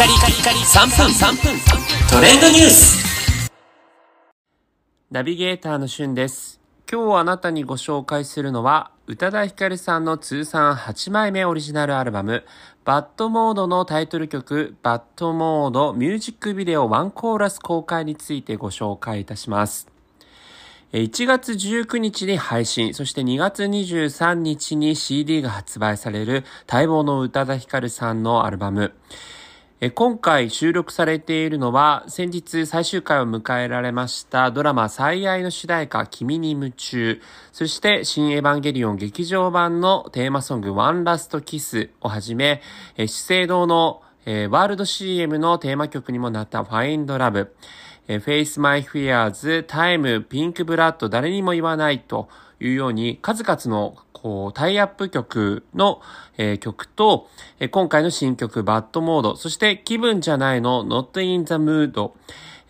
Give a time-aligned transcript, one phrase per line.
[0.00, 1.60] カリカリカリ3分3分
[2.10, 3.50] トレンドニュース
[5.10, 6.58] ナビゲーターのしゅんです。
[6.90, 12.46] 今日あなたにご紹介するのは、宇多田ヒカルさんの通算8枚目オリジナルアルバム、
[12.86, 19.86] バッドモードのタイトル曲、バッドモードミュージックビデオワンコーラス公開についてご紹介いたします。
[20.94, 28.94] 1月19日に配信、そして2月23日に CD が発売される待望の宇多田ヒカルさんのアルバム。
[29.82, 42.60] え今回収録されているのは、先日最終回を迎えられましたドラマ最愛の主題歌君に夢中、そして新エヴァンゲリオン劇場版のテーマソングワンラストキスをはじめ、
[42.98, 47.56] え資生堂のえーワールド CM のテーマ曲にもなったファインドラブ、
[48.06, 52.28] えー Face My Fears、Time、ピンクブラッド、誰にも言わないと。
[52.60, 56.02] いうように数々のこうタイアップ曲の、
[56.36, 62.12] えー曲と、えー今回の新曲バッドモード、そして気分じゃないの Not in the Mood、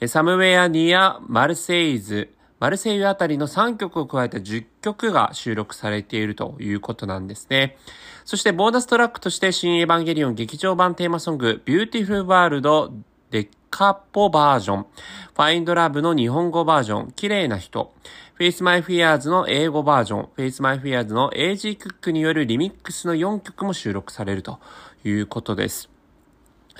[0.00, 2.30] えー Somewhere Near マルセイズ、
[2.60, 7.76] マルセイユあたりの3曲を加えた10曲が収録されているということなんですね。
[8.24, 12.92] そしてボーナストラックとして新エヴァンゲリオン劇場版テーマソング Beautiful World
[13.30, 17.94] デカッポバージョン、ファインドラブの日本語バージョン、綺麗な人、
[18.38, 24.58] Face My Fears の英語バージョン、Face My Fears の AG クックによるリミックスの4曲も収録されると。
[25.04, 25.88] いうことです。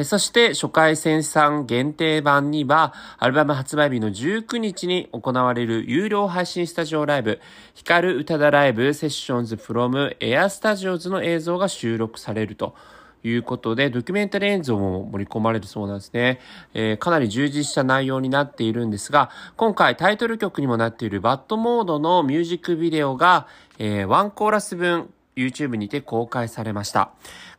[0.02, 7.40] そして初回生産限定版には、アルバム発売日の19日に行われる有料配信スタジオライブ、
[7.74, 12.74] 光る歌だライブセッションズ from Air Studios の映像が収録されると。
[13.22, 16.40] いうことで、ドキュメンタリー映像も盛り込まれるそうなんですね。
[16.74, 23.46] えーかなり充実した内容になっているんですが、今回タイトル曲にもなっているバッドモードのミュージックビデオが、
[23.78, 27.10] えーワンコーラス分 YouTube にて公開されました。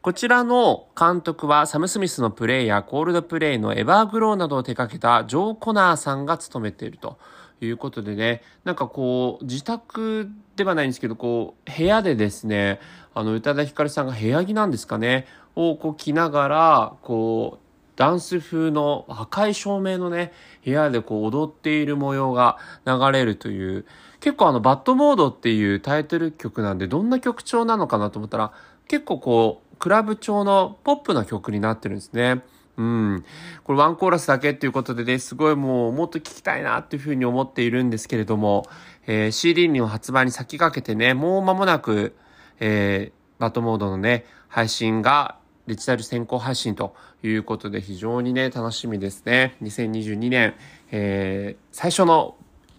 [0.01, 7.17] こちらの監督はサム・スミスのプレイやコールドプレイのエバーグローなどを手掛けたジョー・コナーさんが務めていると
[7.61, 12.79] いうことでね、なんかこう、自宅ではないんですけど、こう、部屋でですね、
[13.13, 17.70] あの、宇多田ヒカルさんが部屋着なんですかね、をこう着ながら、こう、
[18.01, 20.33] ダンス風の赤い照明のね、
[20.65, 22.57] 部屋でこう踊っている模様が
[22.87, 23.85] 流れるという、
[24.19, 28.53] 結構あの、バッドモードっていうタイトル曲なんで、どんな曲調なのかなと思ったら、
[28.87, 32.41] 結構こう、クラブ調のポップな曲になってるんですね。
[32.77, 33.23] うん。
[33.63, 38.65] これワンコーラスだけっていうことでね、すごいもうもっと聴きたいなっていうふうに思っているんですけれども、
[39.05, 42.15] えー CD の発売に先駆けてね、もう間もなく、
[42.59, 49.55] えーバッドモードのね、配信がデジタル先行配信ということで非常にね、楽しみですね。
[49.61, 50.55] 2022年、
[50.91, 52.35] えー最初の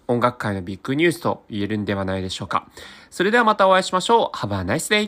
[0.09, 2.69] 音楽界のビッグニュースと言えるんではないでしょうか。
[3.11, 4.37] それではまたお会いしましょう。
[4.37, 5.01] Have a nice day!